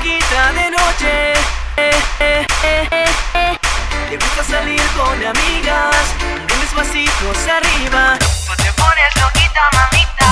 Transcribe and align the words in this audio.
loquita 0.00 0.52
de 0.52 0.70
noche. 0.70 1.34
Te 4.08 4.16
gusta 4.16 4.44
salir 4.44 4.80
con 4.96 5.14
amigas, 5.24 5.96
unos 6.54 6.72
pasitos 6.74 7.36
arriba. 7.48 8.18
Tú 8.18 8.52
te 8.62 8.72
pones 8.72 9.16
loquita, 9.20 9.62
mamita. 9.76 10.30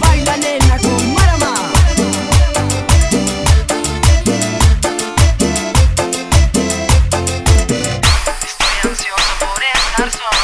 Baila 0.00 0.36
nena 0.38 0.78
con 0.78 1.14
Marama. 1.14 1.54
Estoy 8.42 8.74
ansioso 8.90 9.32
por 9.38 9.62
estar 9.62 10.10
solo. 10.10 10.39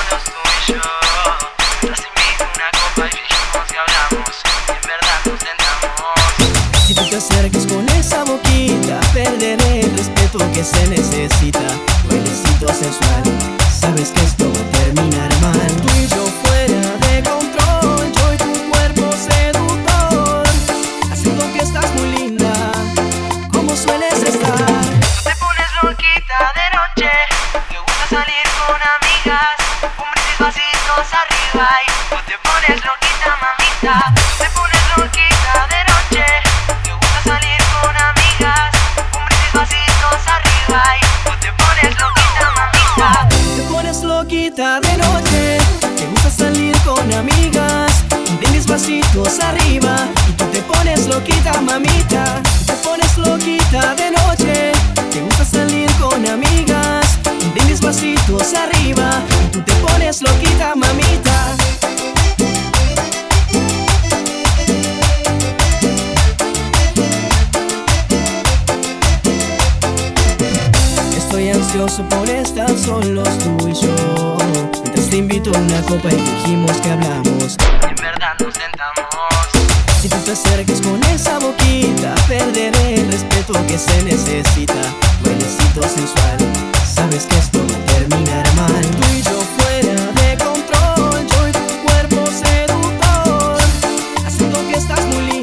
Te 7.17 7.35
acercas 7.35 7.67
con 7.67 7.89
esa 7.91 8.25
boquita, 8.25 9.01
perderé 9.15 9.81
el 9.81 9.97
respeto 9.97 10.39
que 10.53 10.63
se 10.63 10.87
necesita. 10.89 11.67
Bailecito 12.11 12.69
sensual, 12.69 13.23
sabes 13.81 14.11
que 14.11 14.21
esto 14.23 14.45
va 14.53 14.61
a 14.61 14.85
terminar 14.85 15.31
mal. 15.41 15.67
Tú 15.81 15.89
y 15.97 16.07
yo 16.09 16.27
fuera 16.43 16.81
de 17.07 17.23
control, 17.23 18.13
yo 18.13 18.35
y 18.35 18.37
tu 18.37 18.71
cuerpo 18.71 19.11
seductor. 19.17 20.47
Haciendo 21.11 21.51
que 21.55 21.61
estás 21.61 21.91
muy 21.95 22.19
linda, 22.19 22.53
como 23.51 23.75
sueles 23.75 24.23
estar. 24.23 24.67
Te 25.25 25.35
pones 25.41 25.71
loquita 25.83 26.39
de 26.59 26.67
noche. 26.77 27.11
Te 27.71 27.79
gusta 27.79 28.05
salir 28.11 28.47
con 28.61 28.81
amigas. 28.97 29.57
Un 29.81 30.11
brindis 30.13 30.39
vasitos 30.39 31.09
arriba. 31.23 31.69
Y 31.81 32.11
tú 32.11 32.17
te 32.27 32.37
pones 32.45 32.85
loquita, 32.85 33.39
mamita. 33.41 34.46
Loquita 44.19 44.81
de 44.81 44.97
noche, 44.97 45.59
te 45.95 46.07
gusta 46.07 46.31
salir 46.31 46.75
con 46.87 47.13
amigas, 47.13 47.93
brindis 48.39 48.67
vasitos 48.67 49.39
arriba 49.41 49.95
y 50.31 50.33
tú 50.33 50.45
te 50.47 50.63
pones 50.63 51.07
loquita 51.07 51.61
mamita. 51.61 52.25
Te 52.67 52.73
pones 52.87 53.19
loquita 53.19 53.95
de 53.95 54.11
noche, 54.13 54.73
te 55.13 55.21
gusta 55.21 55.45
salir 55.45 55.91
con 56.01 56.27
amigas, 56.27 57.19
brindis 57.53 57.83
vasitos 57.83 58.55
arriba 58.55 59.23
y 59.45 59.49
tú 59.53 59.61
te 59.61 59.75
pones 59.85 60.23
loquita 60.23 60.75
mamita. 60.75 61.06
Estoy 71.37 71.51
ansioso 71.51 72.03
por 72.09 72.27
estar 72.31 72.79
solos 72.79 73.29
tú 73.41 73.69
y 73.69 73.75
yo. 73.75 74.39
Mientras 74.85 75.11
te 75.11 75.19
invito 75.19 75.51
a 75.55 75.59
una 75.59 75.83
copa 75.83 76.09
y 76.11 76.17
dijimos 76.17 76.73
que 76.79 76.91
hablamos. 76.91 77.59
En 77.83 77.95
verdad 77.97 78.33
nos 78.41 78.55
tentamos. 78.55 79.05
Si 80.01 80.09
tú 80.09 80.17
te 80.25 80.33
acercas 80.33 80.81
con 80.81 81.03
esa 81.05 81.39
boquita 81.39 82.15
Perderé 82.27 82.95
el 82.95 83.13
respeto 83.13 83.53
que 83.67 83.77
se 83.77 84.03
necesita. 84.05 84.81
Bailecito 85.23 85.83
sensual 85.83 86.39
Sabes 86.87 87.27
que 87.27 87.37
esto 87.37 87.59
va 87.59 87.77
a 87.77 87.99
terminar 87.99 88.55
mal. 88.55 88.81
Tú 88.81 89.07
y 89.13 89.21
yo 89.21 89.39
fuera 89.59 90.07
de 90.13 90.39
control 90.43 91.27
Yo 91.27 91.49
y 91.49 91.53
tu 91.53 91.87
cuerpo 91.87 92.27
seductor. 92.33 93.59
Haciendo 94.25 94.67
que 94.69 94.77
estás 94.79 95.05
muy 95.05 95.27
linda 95.27 95.36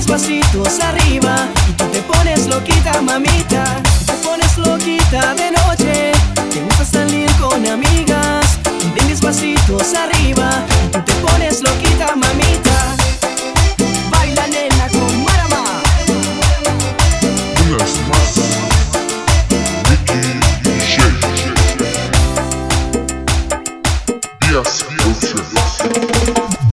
mis 0.00 0.06
pasitos 0.06 0.80
arriba 0.80 1.46
y 1.68 1.72
tú 1.72 1.84
te 1.88 2.00
pones 2.00 2.46
loquita, 2.46 3.02
mamita. 3.02 3.64
Te 4.06 4.12
pones 4.24 4.56
loquita 4.56 5.34
de 5.34 5.50
noche, 5.50 6.12
te 6.50 6.60
gusta 6.62 6.84
salir 6.84 7.30
con 7.32 7.66
amigas. 7.66 8.58
De 8.94 9.02
mis 9.02 9.20
pasitos 9.20 9.92
arriba 9.94 10.64
y 10.86 10.88
tú 10.88 11.00
te 11.02 11.12
pones 11.16 11.60
loquita, 11.62 12.16
mamita. 12.16 12.96
Baila 14.10 14.46
nena 14.46 14.88
con 14.88 15.24
Marama. 15.24 15.82
Días 24.48 24.89